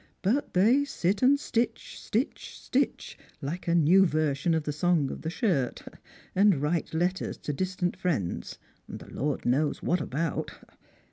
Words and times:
But 0.23 0.55
they 0.55 0.83
sit 0.83 1.21
and 1.21 1.39
stitch, 1.39 1.99
stitch, 1.99 2.59
stitch, 2.59 3.19
like 3.39 3.67
a 3.67 3.75
new 3.75 4.07
version 4.07 4.55
of 4.55 4.63
the 4.63 4.71
Song 4.71 5.11
of 5.11 5.21
the 5.21 5.29
Shirt, 5.29 5.83
and 6.33 6.59
write 6.59 6.91
letters 6.91 7.37
to 7.37 7.53
distant 7.53 7.95
friends, 7.95 8.57
the 8.89 9.05
Lord 9.13 9.45
knows 9.45 9.83
what 9.83 10.01
about. 10.01 10.55